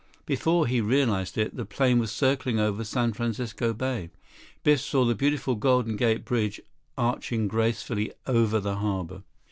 [0.25, 4.09] Before he realized it, the plane was circling over San Francisco Bay.
[4.63, 6.59] Biff saw the beautiful Golden Gate Bridge,
[6.97, 9.21] arching gracefully over the harbor.